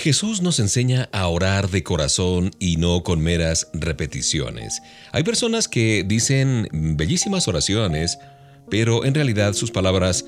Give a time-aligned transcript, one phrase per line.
[0.00, 4.80] Jesús nos enseña a orar de corazón y no con meras repeticiones.
[5.12, 8.18] Hay personas que dicen bellísimas oraciones,
[8.70, 10.24] pero en realidad sus palabras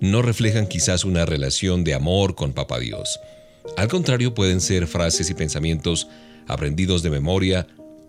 [0.00, 3.18] no reflejan quizás una relación de amor con Papa Dios.
[3.76, 6.06] Al contrario, pueden ser frases y pensamientos
[6.46, 7.66] aprendidos de memoria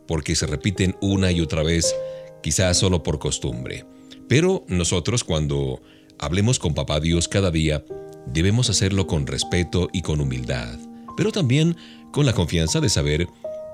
[0.07, 1.95] porque se repiten una y otra vez,
[2.43, 3.85] quizás solo por costumbre.
[4.29, 5.81] Pero nosotros cuando
[6.19, 7.83] hablemos con Papá Dios cada día,
[8.27, 10.86] debemos hacerlo con respeto y con humildad
[11.17, 11.75] pero también
[12.11, 13.27] con la confianza de saber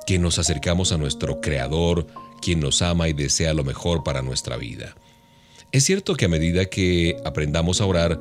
[0.07, 2.07] que nos acercamos a nuestro Creador,
[2.41, 4.95] quien nos ama y desea lo mejor para nuestra vida.
[5.71, 8.19] Es cierto que a medida que aprendamos a orar,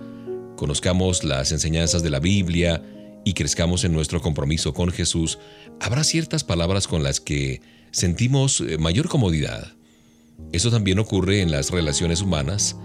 [0.56, 2.82] conozcamos las enseñanzas de la Biblia
[3.24, 5.38] y crezcamos en nuestro compromiso con Jesús,
[5.80, 9.72] habrá ciertas palabras con las que sentimos eh, mayor comodidad.
[10.52, 12.76] Eso también ocurre en las relaciones humanas.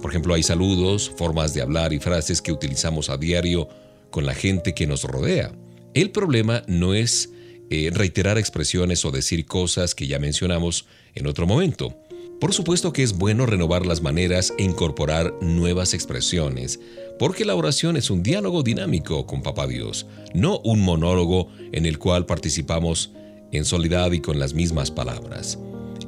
[0.00, 3.68] por ejemplo, hay saludos, formas de hablar y frases que utilizamos a diario
[4.12, 5.52] con la gente que nos rodea.
[5.94, 7.30] El problema no es
[7.70, 11.96] eh, reiterar expresiones o decir cosas que ya mencionamos en otro momento.
[12.40, 16.80] Por supuesto que es bueno renovar las maneras e incorporar nuevas expresiones,
[17.18, 21.98] porque la oración es un diálogo dinámico con Papá Dios, no un monólogo en el
[21.98, 23.12] cual participamos
[23.52, 25.58] en soledad y con las mismas palabras.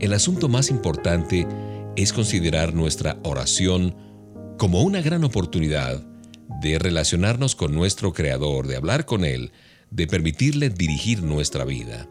[0.01, 1.47] El asunto más importante
[1.97, 3.95] es considerar nuestra oración
[4.59, 6.03] como una gran oportunidad
[6.49, 9.53] de relacionarnos con nuestro Creador, de hablar con Él,
[9.91, 12.09] de permitirle dirigir nuestra vida.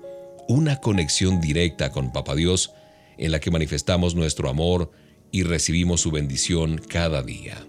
[0.47, 2.71] Una conexión directa con Papa Dios
[3.17, 4.91] en la que manifestamos nuestro amor
[5.31, 7.66] y recibimos su bendición cada día.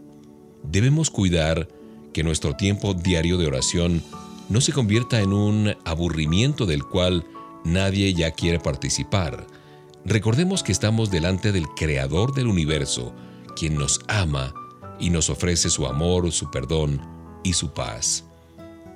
[0.63, 1.69] Debemos cuidar
[2.13, 4.03] que nuestro tiempo diario de oración
[4.49, 7.25] no se convierta en un aburrimiento del cual
[7.65, 9.47] nadie ya quiere participar.
[10.05, 13.15] Recordemos que estamos delante del Creador del universo,
[13.57, 14.55] quien nos ama
[14.99, 17.01] y nos ofrece su amor, su perdón
[17.43, 18.25] y su paz.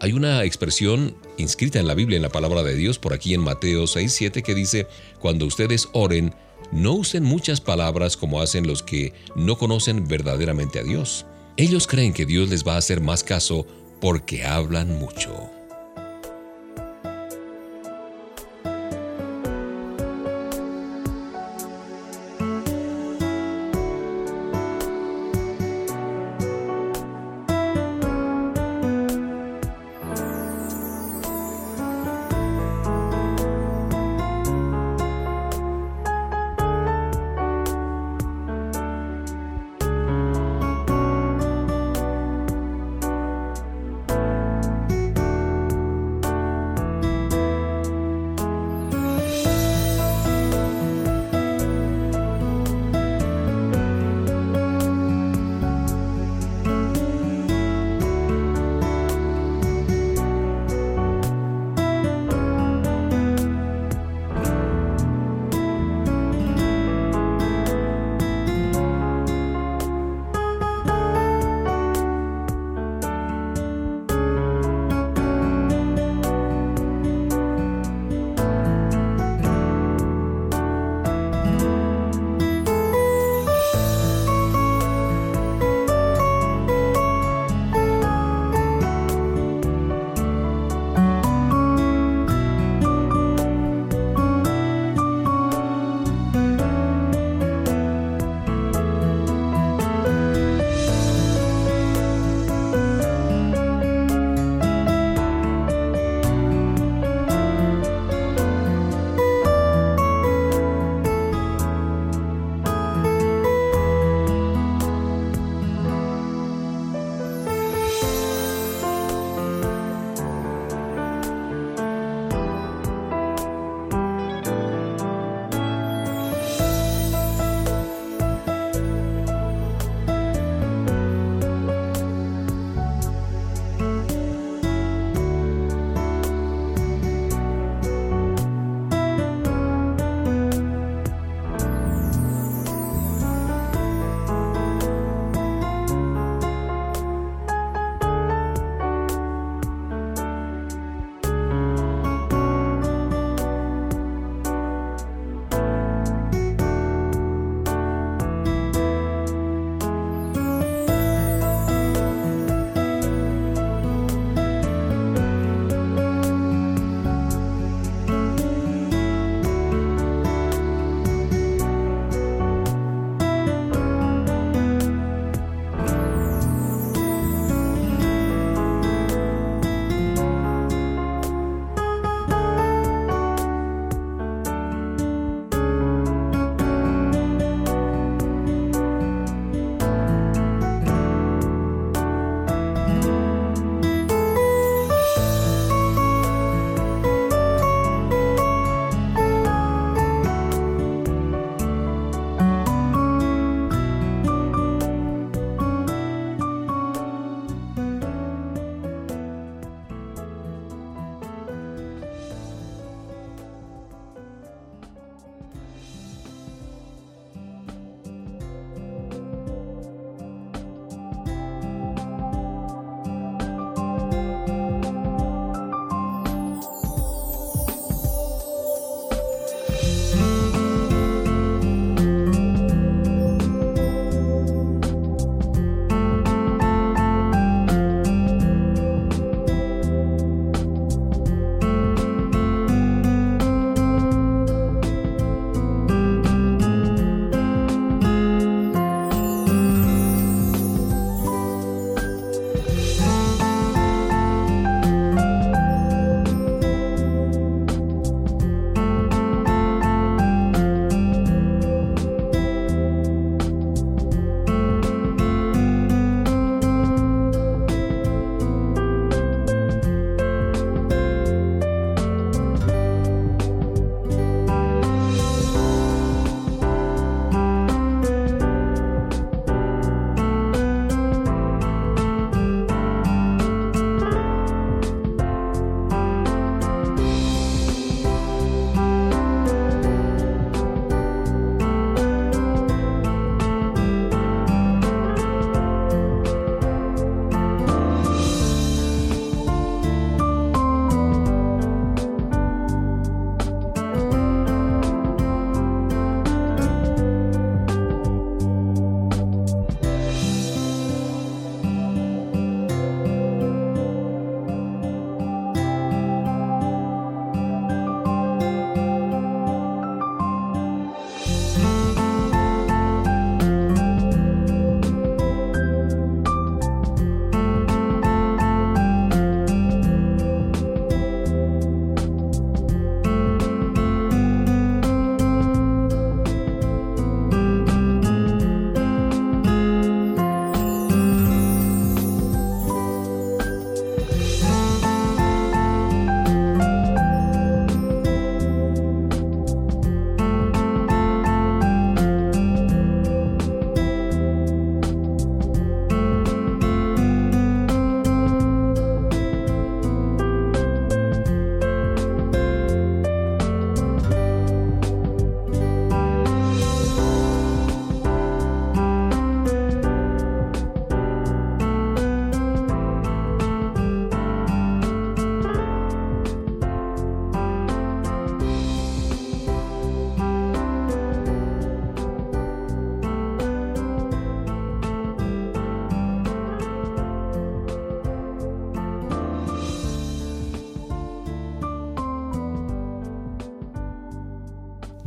[0.00, 3.40] Hay una expresión inscrita en la Biblia, en la palabra de Dios, por aquí en
[3.40, 4.86] Mateo 6:7, que dice,
[5.18, 6.34] cuando ustedes oren,
[6.70, 11.26] no usen muchas palabras como hacen los que no conocen verdaderamente a Dios.
[11.56, 13.66] Ellos creen que Dios les va a hacer más caso
[14.00, 15.57] porque hablan mucho.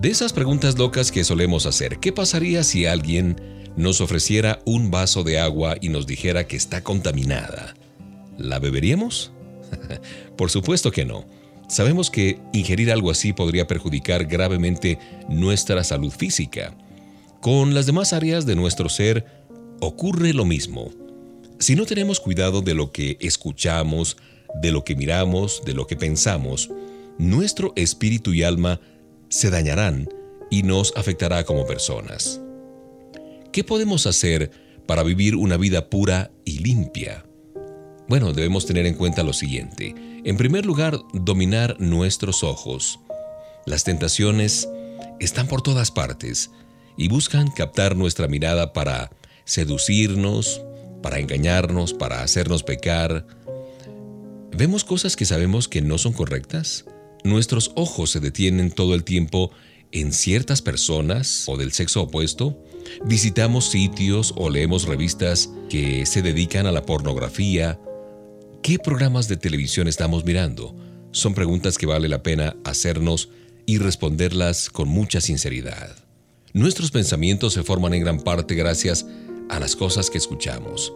[0.02, 3.40] De esas preguntas locas que solemos hacer, ¿qué pasaría si alguien
[3.78, 7.76] nos ofreciera un vaso de agua y nos dijera que está contaminada?
[8.36, 9.32] ¿La beberíamos?
[10.38, 11.28] Por supuesto que no.
[11.70, 14.98] Sabemos que ingerir algo así podría perjudicar gravemente
[15.30, 16.76] nuestra salud física.
[17.40, 19.28] Con las demás áreas de nuestro ser
[19.82, 20.90] ocurre lo mismo.
[21.60, 24.18] Si no tenemos cuidado de lo que escuchamos,
[24.64, 26.72] de lo que miramos, de lo que pensamos,
[27.20, 28.80] nuestro espíritu y alma
[29.32, 30.10] se dañarán
[30.50, 32.40] y nos afectará como personas.
[33.52, 34.52] ¿Qué podemos hacer
[34.86, 37.26] para vivir una vida pura y limpia?
[38.08, 39.96] Bueno, debemos tener en cuenta lo siguiente.
[40.26, 43.00] En primer lugar, dominar nuestros ojos.
[43.66, 44.68] Las tentaciones
[45.20, 46.52] están por todas partes
[46.98, 49.12] y buscan captar nuestra mirada para
[49.46, 50.62] seducirnos,
[51.02, 53.26] para engañarnos, para hacernos pecar.
[54.52, 56.86] ¿Vemos cosas que sabemos que no son correctas?
[57.24, 59.52] Nuestros ojos se detienen todo el tiempo
[59.92, 62.58] en ciertas personas o del sexo opuesto,
[63.06, 67.80] visitamos sitios o leemos revistas que se dedican a la pornografía,
[68.64, 70.76] ¿qué programas de televisión estamos mirando?
[71.12, 73.30] Son preguntas que vale la pena hacernos
[73.66, 75.96] y responderlas con mucha sinceridad.
[76.54, 79.06] Nuestros pensamientos se forman en gran parte gracias
[79.50, 80.94] a las cosas que escuchamos.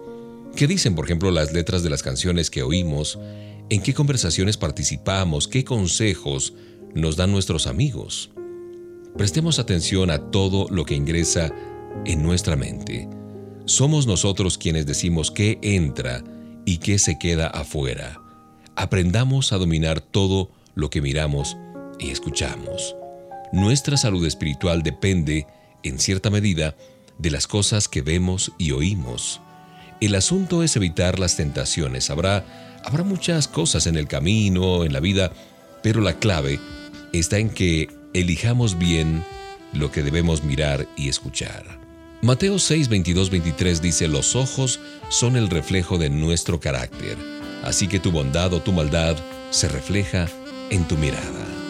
[0.55, 3.19] ¿Qué dicen, por ejemplo, las letras de las canciones que oímos
[3.69, 6.53] en qué conversaciones participamos, qué consejos
[6.93, 8.31] nos dan nuestros amigos.
[9.17, 11.51] Prestemos atención a todo lo que ingresa
[12.05, 13.09] en nuestra mente.
[13.65, 16.23] Somos nosotros quienes decimos qué entra
[16.65, 18.21] y qué se queda afuera.
[18.75, 21.57] Aprendamos a dominar todo lo que miramos
[21.97, 22.95] y escuchamos.
[23.51, 25.47] Nuestra salud espiritual depende,
[25.83, 26.75] en cierta medida,
[27.17, 29.41] de las cosas que vemos y oímos.
[30.01, 32.09] El asunto es evitar las tentaciones.
[32.09, 32.45] Habrá
[32.85, 35.31] Habrá muchas cosas en el camino, en la vida,
[35.81, 36.59] pero la clave
[37.13, 39.25] está en que elijamos bien
[39.73, 41.79] lo que debemos mirar y escuchar.
[42.21, 47.17] Mateo 6, 22, 23 dice, los ojos son el reflejo de nuestro carácter,
[47.63, 49.17] así que tu bondad o tu maldad
[49.49, 50.27] se refleja
[50.69, 51.64] en tu mirada.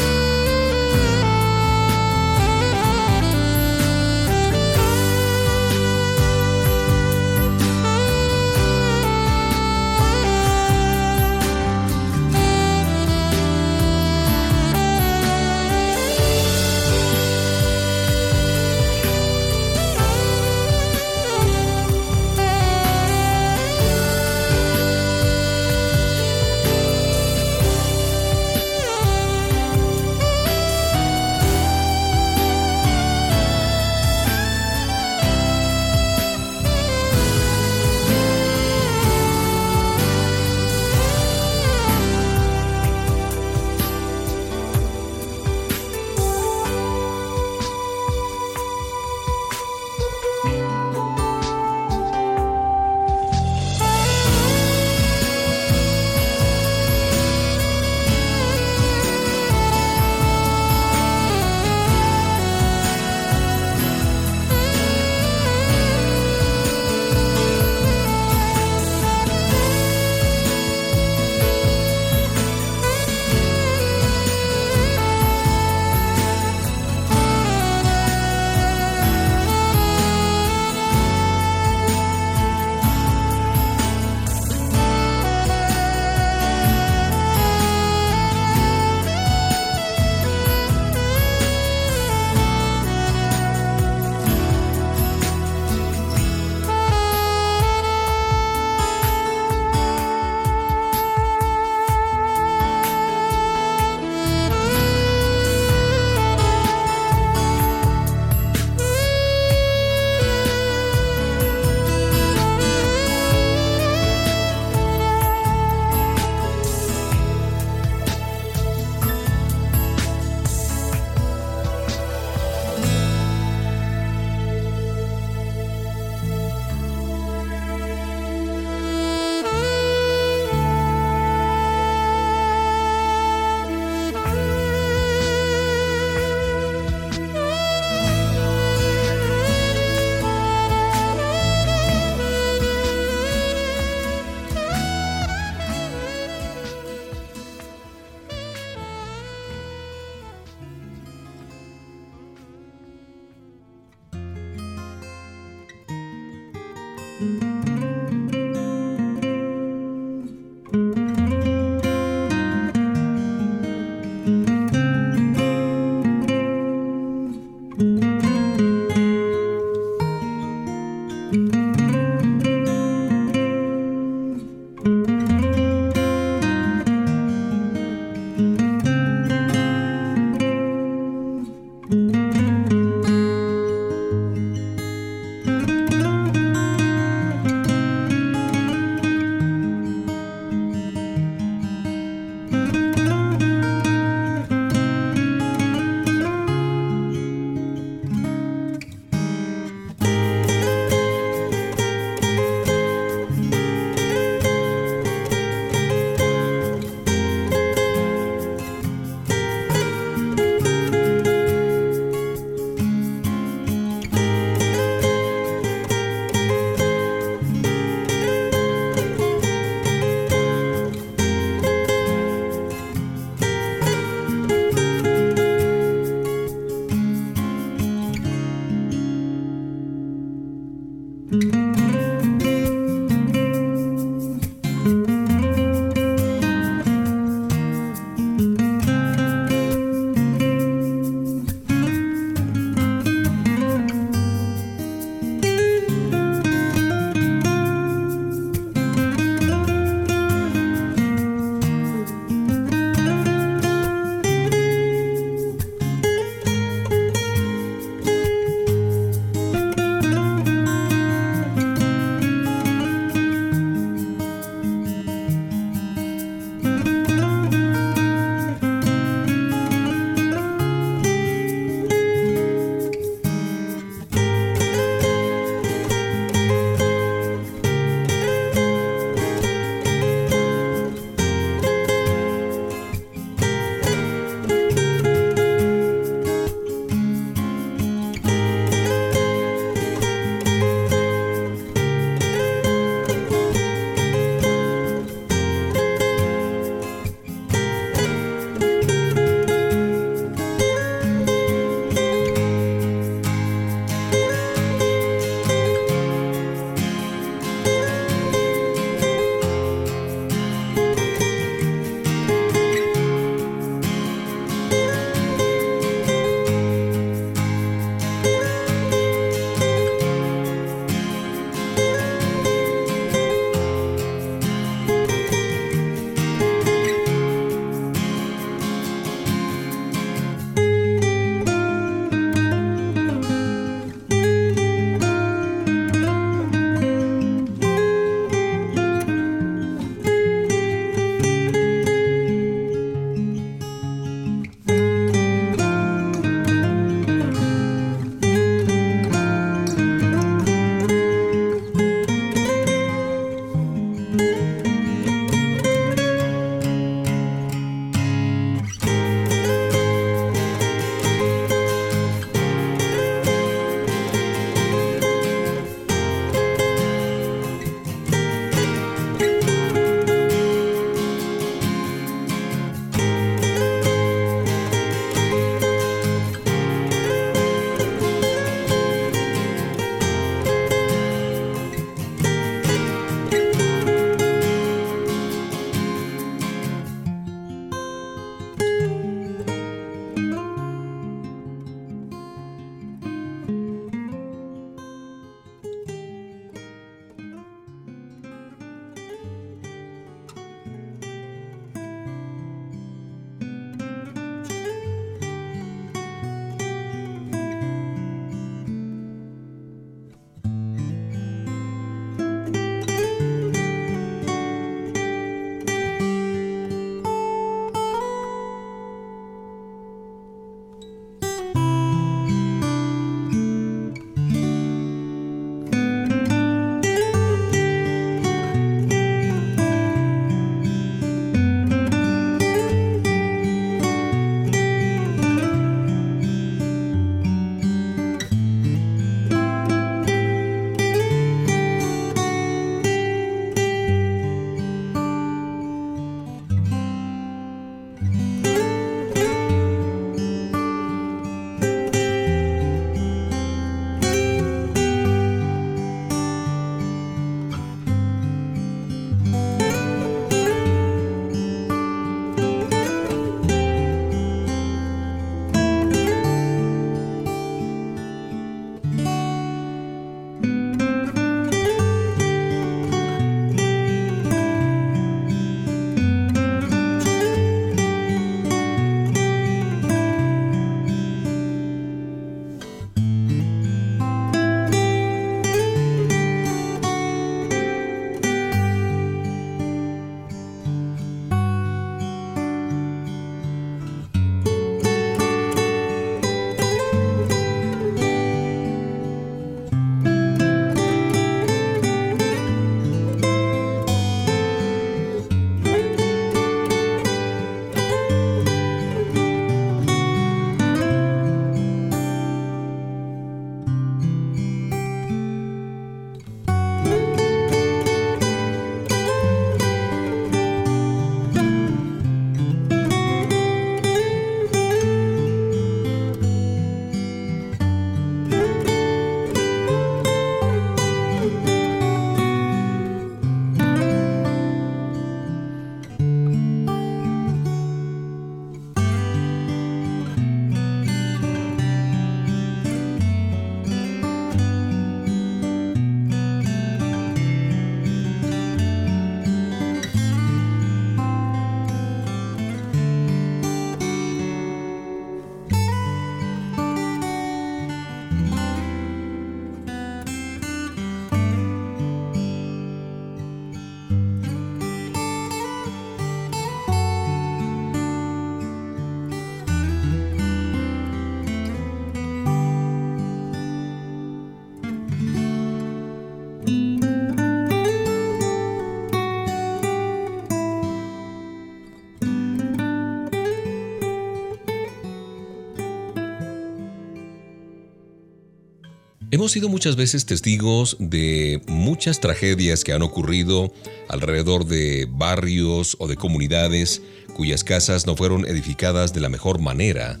[589.22, 593.52] Hemos sido muchas veces testigos de muchas tragedias que han ocurrido
[593.88, 596.82] alrededor de barrios o de comunidades
[597.14, 600.00] cuyas casas no fueron edificadas de la mejor manera.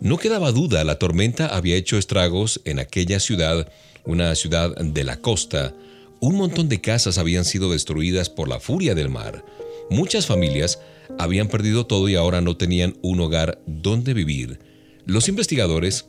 [0.00, 3.70] No quedaba duda, la tormenta había hecho estragos en aquella ciudad,
[4.06, 5.74] una ciudad de la costa.
[6.20, 9.44] Un montón de casas habían sido destruidas por la furia del mar.
[9.90, 10.78] Muchas familias
[11.18, 14.60] habían perdido todo y ahora no tenían un hogar donde vivir.
[15.04, 16.06] Los investigadores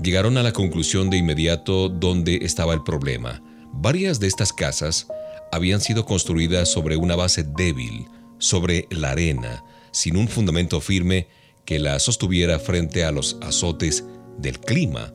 [0.00, 3.42] llegaron a la conclusión de inmediato dónde estaba el problema.
[3.72, 5.06] Varias de estas casas
[5.50, 8.06] habían sido construidas sobre una base débil,
[8.38, 11.28] sobre la arena, sin un fundamento firme
[11.64, 14.04] que la sostuviera frente a los azotes
[14.38, 15.12] del clima.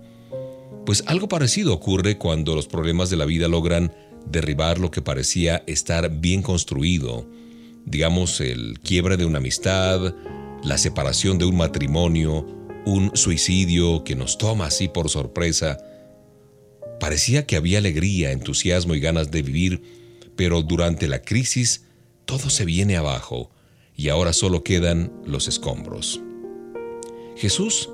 [0.85, 3.93] Pues algo parecido ocurre cuando los problemas de la vida logran
[4.25, 7.27] derribar lo que parecía estar bien construido,
[7.85, 10.13] digamos el quiebre de una amistad,
[10.63, 12.45] la separación de un matrimonio,
[12.87, 15.77] un suicidio que nos toma así por sorpresa.
[17.01, 19.81] Parecía que había alegría, entusiasmo y ganas de vivir,
[20.37, 21.83] pero durante la crisis
[22.23, 23.51] todo se viene abajo
[23.93, 26.21] y ahora solo quedan los escombros.
[27.35, 27.89] Jesús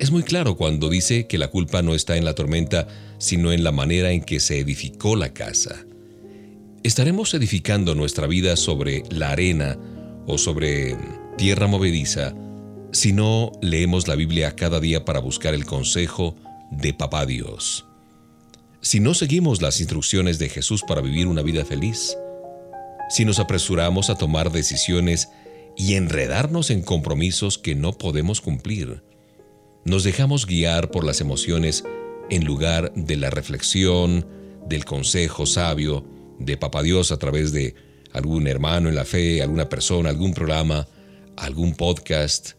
[0.00, 3.62] es muy claro cuando dice que la culpa no está en la tormenta, sino en
[3.64, 5.84] la manera en que se edificó la casa.
[6.84, 9.78] ¿Estaremos edificando nuestra vida sobre la arena
[10.26, 10.96] o sobre
[11.36, 12.34] tierra movediza?
[12.92, 16.36] Si no leemos la Biblia cada día para buscar el consejo
[16.70, 17.84] de Papá Dios.
[18.80, 22.16] Si no seguimos las instrucciones de Jesús para vivir una vida feliz,
[23.10, 25.28] si nos apresuramos a tomar decisiones
[25.76, 29.02] y enredarnos en compromisos que no podemos cumplir,
[29.84, 31.84] nos dejamos guiar por las emociones
[32.30, 34.26] en lugar de la reflexión,
[34.66, 36.04] del consejo sabio
[36.38, 37.74] de Papá Dios a través de
[38.12, 40.86] algún hermano en la fe, alguna persona, algún programa,
[41.36, 42.57] algún podcast,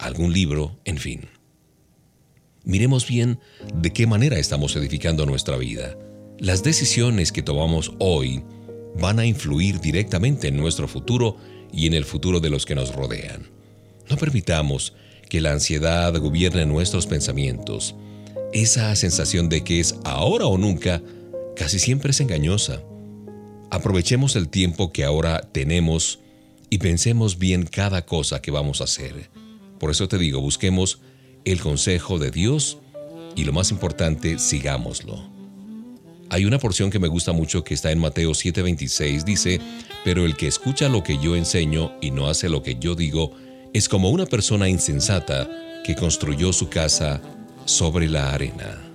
[0.00, 1.28] algún libro, en fin.
[2.64, 3.40] Miremos bien
[3.74, 5.96] de qué manera estamos edificando nuestra vida.
[6.38, 8.42] Las decisiones que tomamos hoy
[8.98, 11.36] van a influir directamente en nuestro futuro
[11.72, 13.48] y en el futuro de los que nos rodean.
[14.08, 14.94] No permitamos
[15.28, 17.94] que la ansiedad gobierne nuestros pensamientos.
[18.52, 21.00] Esa sensación de que es ahora o nunca
[21.56, 22.82] casi siempre es engañosa.
[23.70, 26.18] Aprovechemos el tiempo que ahora tenemos
[26.68, 29.30] y pensemos bien cada cosa que vamos a hacer.
[29.80, 31.00] Por eso te digo, busquemos
[31.44, 32.78] el consejo de Dios
[33.34, 35.18] y lo más importante, sigámoslo.
[36.28, 39.60] Hay una porción que me gusta mucho que está en Mateo 7:26, dice,
[40.04, 43.32] pero el que escucha lo que yo enseño y no hace lo que yo digo,
[43.72, 45.48] es como una persona insensata
[45.82, 47.22] que construyó su casa
[47.64, 48.89] sobre la arena.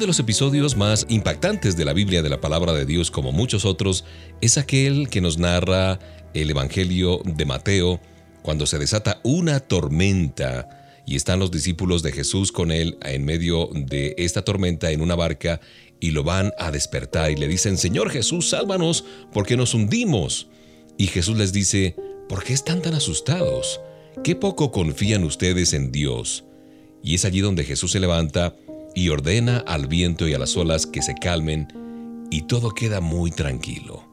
[0.00, 3.66] De los episodios más impactantes de la Biblia de la palabra de Dios, como muchos
[3.66, 4.06] otros,
[4.40, 5.98] es aquel que nos narra
[6.32, 8.00] el Evangelio de Mateo,
[8.40, 13.68] cuando se desata una tormenta y están los discípulos de Jesús con él en medio
[13.74, 15.60] de esta tormenta en una barca
[16.00, 20.48] y lo van a despertar y le dicen, Señor Jesús, sálvanos porque nos hundimos.
[20.96, 21.94] Y Jesús les dice,
[22.26, 23.82] ¿por qué están tan asustados?
[24.24, 26.44] ¿Qué poco confían ustedes en Dios?
[27.02, 28.54] Y es allí donde Jesús se levanta
[28.94, 31.68] y ordena al viento y a las olas que se calmen
[32.30, 34.04] y todo queda muy tranquilo.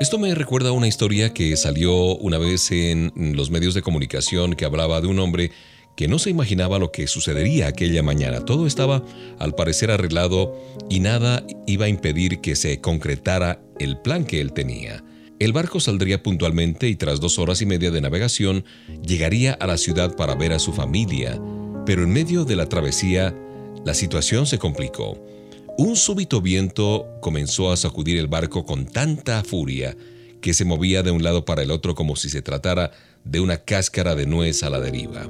[0.00, 4.54] Esto me recuerda a una historia que salió una vez en los medios de comunicación
[4.54, 5.50] que hablaba de un hombre
[5.96, 8.44] que no se imaginaba lo que sucedería aquella mañana.
[8.44, 9.02] Todo estaba
[9.40, 10.56] al parecer arreglado
[10.88, 15.02] y nada iba a impedir que se concretara el plan que él tenía.
[15.40, 18.64] El barco saldría puntualmente y tras dos horas y media de navegación
[19.04, 21.40] llegaría a la ciudad para ver a su familia,
[21.84, 23.34] pero en medio de la travesía
[23.84, 25.18] la situación se complicó.
[25.76, 29.96] Un súbito viento comenzó a sacudir el barco con tanta furia
[30.40, 32.90] que se movía de un lado para el otro como si se tratara
[33.24, 35.28] de una cáscara de nuez a la deriva.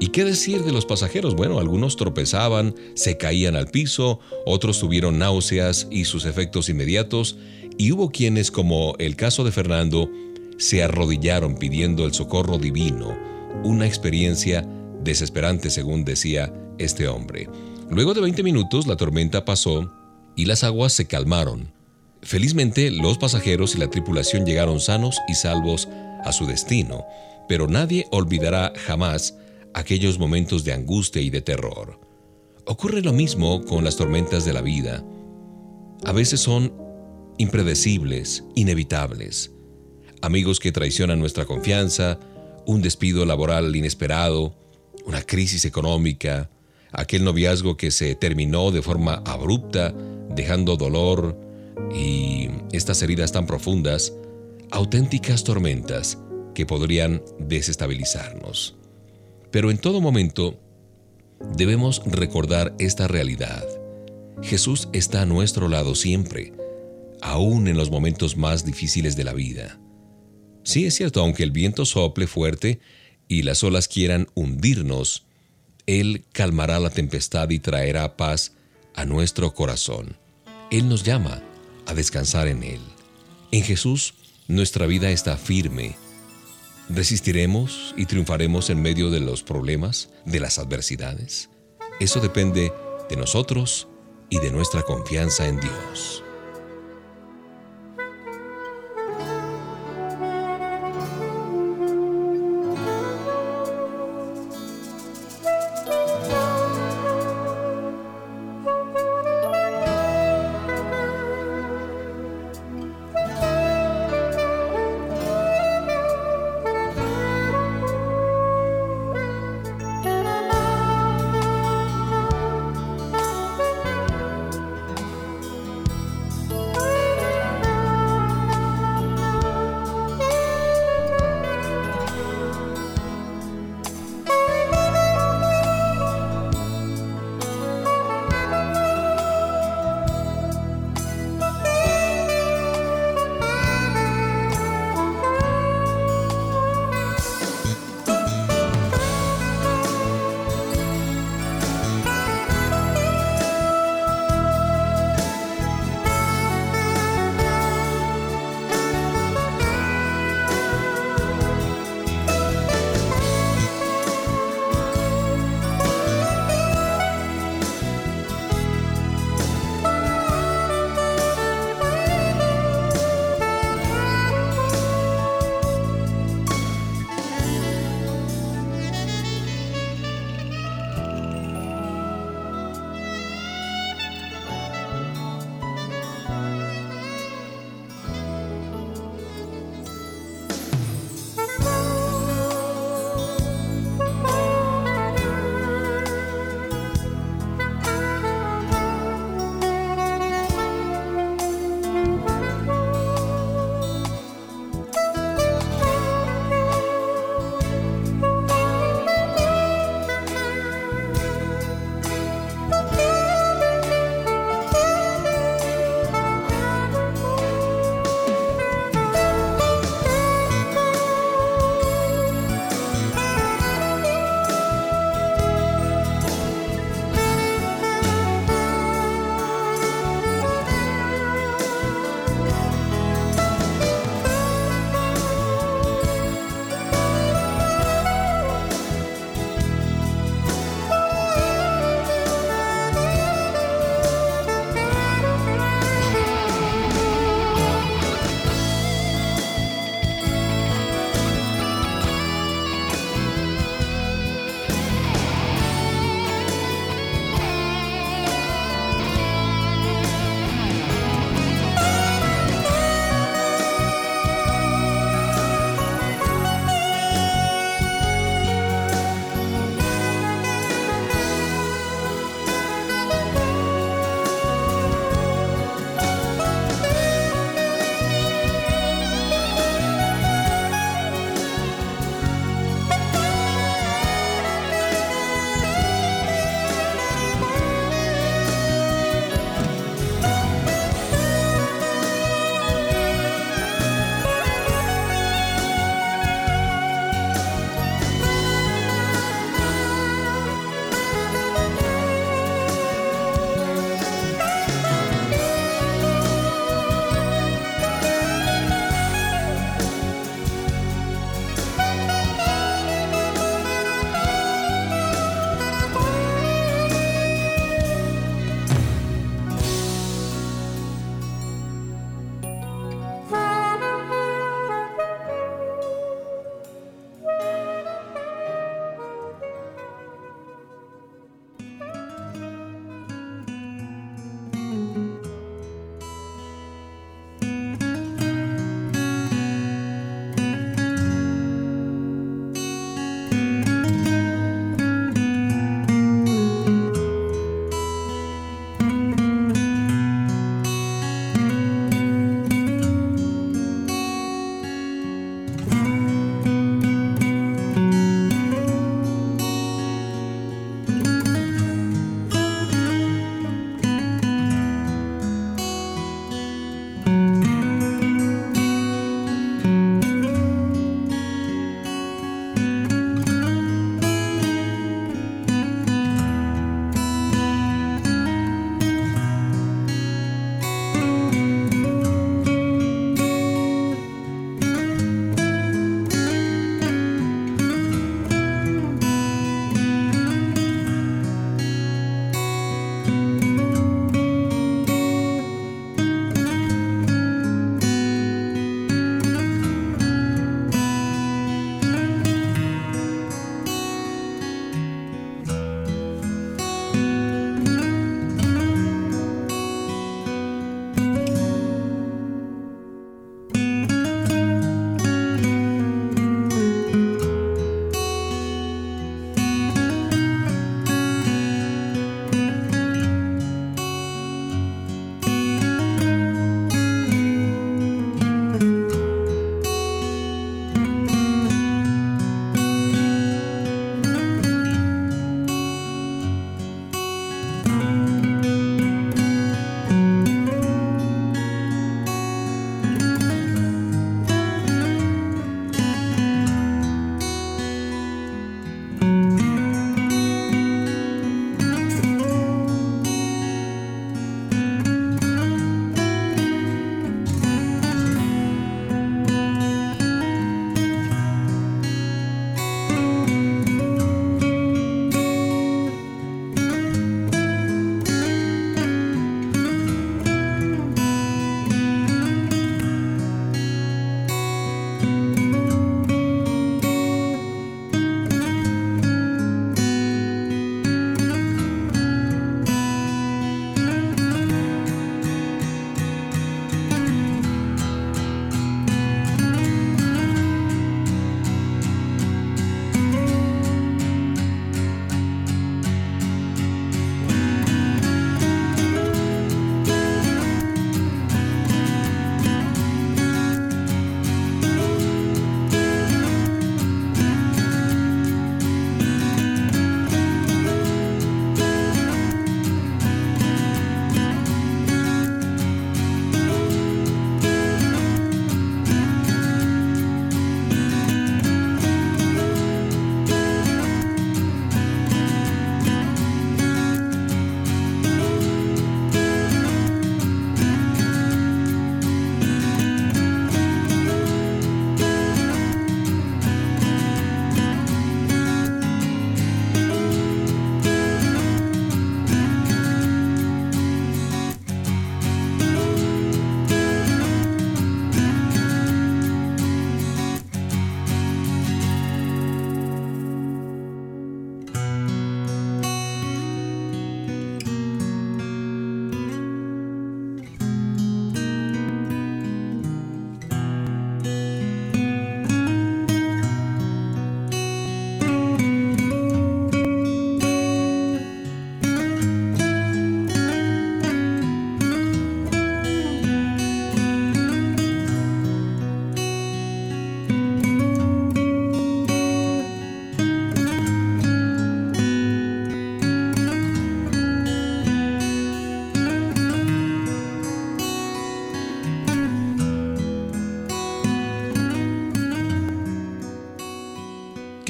[0.00, 1.36] ¿Y qué decir de los pasajeros?
[1.36, 7.36] Bueno, algunos tropezaban, se caían al piso, otros tuvieron náuseas y sus efectos inmediatos,
[7.78, 10.10] y hubo quienes, como el caso de Fernando,
[10.58, 13.16] se arrodillaron pidiendo el socorro divino,
[13.64, 14.66] una experiencia
[15.02, 16.52] desesperante según decía
[16.84, 17.48] este hombre.
[17.90, 19.92] Luego de 20 minutos la tormenta pasó
[20.36, 21.72] y las aguas se calmaron.
[22.22, 25.88] Felizmente los pasajeros y la tripulación llegaron sanos y salvos
[26.24, 27.04] a su destino,
[27.48, 29.36] pero nadie olvidará jamás
[29.74, 32.00] aquellos momentos de angustia y de terror.
[32.66, 35.04] Ocurre lo mismo con las tormentas de la vida.
[36.04, 36.72] A veces son
[37.38, 39.50] impredecibles, inevitables.
[40.20, 42.20] Amigos que traicionan nuestra confianza,
[42.66, 44.54] un despido laboral inesperado,
[45.04, 46.50] una crisis económica,
[46.92, 49.94] aquel noviazgo que se terminó de forma abrupta,
[50.34, 51.38] dejando dolor
[51.94, 54.12] y estas heridas tan profundas,
[54.70, 56.18] auténticas tormentas
[56.54, 58.76] que podrían desestabilizarnos.
[59.50, 60.58] Pero en todo momento
[61.56, 63.64] debemos recordar esta realidad.
[64.42, 66.52] Jesús está a nuestro lado siempre,
[67.20, 69.78] aún en los momentos más difíciles de la vida.
[70.64, 72.80] Sí es cierto, aunque el viento sople fuerte
[73.28, 75.26] y las olas quieran hundirnos,
[75.86, 78.52] él calmará la tempestad y traerá paz
[78.94, 80.16] a nuestro corazón.
[80.70, 81.42] Él nos llama
[81.86, 82.80] a descansar en Él.
[83.50, 84.14] En Jesús
[84.48, 85.96] nuestra vida está firme.
[86.88, 91.48] ¿Resistiremos y triunfaremos en medio de los problemas, de las adversidades?
[92.00, 92.72] Eso depende
[93.08, 93.88] de nosotros
[94.28, 96.21] y de nuestra confianza en Dios.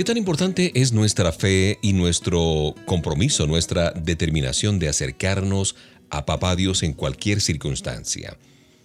[0.03, 5.77] ¿Qué tan importante es nuestra fe y nuestro compromiso, nuestra determinación de acercarnos
[6.11, 8.37] a Papá Dios en cualquier circunstancia?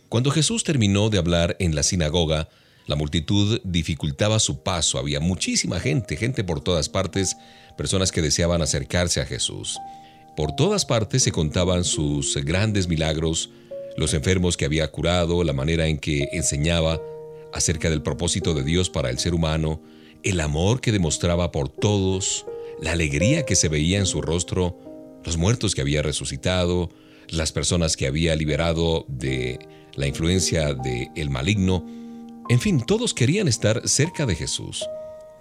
[0.09, 2.49] Cuando Jesús terminó de hablar en la sinagoga,
[2.85, 7.35] la multitud dificultaba su paso, había muchísima gente, gente por todas partes,
[7.79, 9.79] personas que deseaban acercarse a Jesús.
[10.35, 13.49] Por todas partes se contaban sus grandes milagros,
[13.97, 17.01] los enfermos que había curado, la manera en que enseñaba
[17.53, 19.81] acerca del propósito de Dios para el ser humano,
[20.23, 22.45] el amor que demostraba por todos,
[22.81, 24.77] la alegría que se veía en su rostro,
[25.23, 26.89] los muertos que había resucitado,
[27.29, 29.59] las personas que había liberado de
[29.95, 31.85] la influencia del el maligno,
[32.49, 34.85] en fin, todos querían estar cerca de Jesús.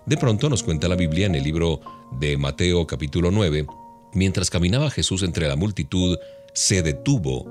[0.07, 1.81] De pronto nos cuenta la Biblia en el libro
[2.19, 3.67] de Mateo capítulo 9,
[4.13, 6.19] mientras caminaba Jesús entre la multitud,
[6.53, 7.47] se detuvo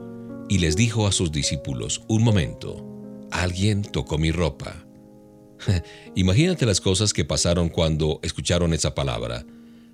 [0.50, 2.86] y les dijo a sus discípulos, un momento,
[3.32, 4.85] alguien tocó mi ropa.
[6.16, 9.46] Imagínate las cosas que pasaron cuando escucharon esa palabra.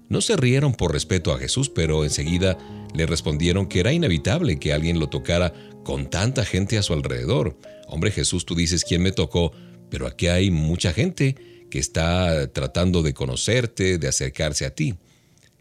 [0.09, 2.57] No se rieron por respeto a Jesús, pero enseguida
[2.93, 5.53] le respondieron que era inevitable que alguien lo tocara
[5.83, 7.57] con tanta gente a su alrededor.
[7.87, 9.53] Hombre Jesús, tú dices quién me tocó,
[9.89, 11.35] pero aquí hay mucha gente
[11.69, 14.95] que está tratando de conocerte, de acercarse a ti.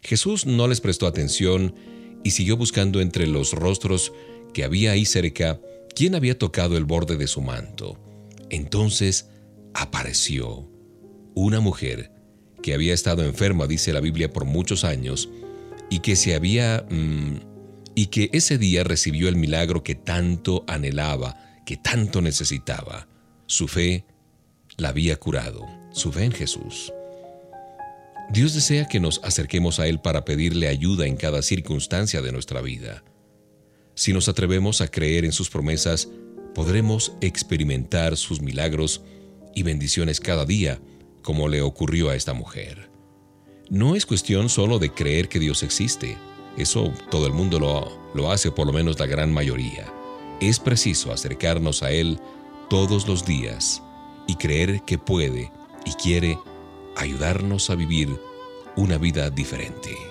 [0.01, 1.73] Jesús no les prestó atención
[2.23, 4.11] y siguió buscando entre los rostros
[4.53, 5.59] que había ahí cerca
[5.95, 7.97] quién había tocado el borde de su manto.
[8.49, 9.27] Entonces
[9.73, 10.69] apareció
[11.35, 12.11] una mujer
[12.61, 15.29] que había estado enferma, dice la Biblia, por muchos años,
[15.89, 16.85] y que se había...
[16.89, 17.51] Mm,
[17.93, 23.07] y que ese día recibió el milagro que tanto anhelaba, que tanto necesitaba.
[23.47, 24.05] Su fe
[24.77, 26.93] la había curado, su fe en Jesús.
[28.31, 32.61] Dios desea que nos acerquemos a Él para pedirle ayuda en cada circunstancia de nuestra
[32.61, 33.03] vida.
[33.93, 36.07] Si nos atrevemos a creer en sus promesas,
[36.55, 39.01] podremos experimentar sus milagros
[39.55, 40.79] y bendiciones cada día,
[41.21, 42.89] como le ocurrió a esta mujer.
[43.69, 46.17] No es cuestión solo de creer que Dios existe,
[46.57, 49.91] eso todo el mundo lo, lo hace, por lo menos la gran mayoría.
[50.41, 52.19] Es preciso acercarnos a Él
[52.69, 53.81] todos los días
[54.27, 55.51] y creer que puede
[55.85, 56.37] y quiere
[56.97, 58.09] ayudarnos a vivir
[58.75, 60.10] una vida diferente.